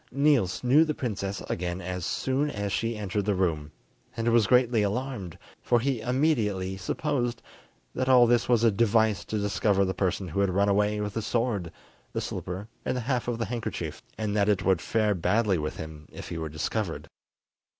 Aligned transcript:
Niels 0.11 0.63
knew 0.63 0.83
the 0.83 0.95
princess 0.95 1.41
again 1.47 1.79
as 1.79 2.07
soon 2.07 2.49
as 2.49 2.73
she 2.73 2.97
entered 2.97 3.25
the 3.25 3.35
room, 3.35 3.71
and 4.17 4.27
was 4.29 4.47
greatly 4.47 4.81
alarmed, 4.81 5.37
for 5.61 5.79
he 5.79 5.99
immediately 6.01 6.75
supposed 6.75 7.43
that 7.93 8.09
all 8.09 8.25
this 8.25 8.49
was 8.49 8.63
a 8.63 8.71
device 8.71 9.23
to 9.25 9.37
discover 9.37 9.85
the 9.85 9.93
person 9.93 10.27
who 10.29 10.39
had 10.39 10.49
run 10.49 10.67
away 10.69 10.99
with 11.01 11.13
the 11.13 11.21
sword, 11.21 11.71
the 12.13 12.19
slipper 12.19 12.67
and 12.83 12.97
the 12.97 13.01
half 13.01 13.27
of 13.27 13.37
the 13.37 13.45
handkerchief, 13.45 14.01
and 14.17 14.35
that 14.35 14.49
it 14.49 14.65
would 14.65 14.81
fare 14.81 15.13
badly 15.13 15.59
with 15.59 15.77
him 15.77 16.07
if 16.11 16.29
he 16.29 16.37
were 16.39 16.49
discovered. 16.49 17.07